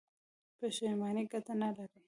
پښیماني 0.57 1.23
ګټه 1.31 1.53
نلري. 1.61 1.97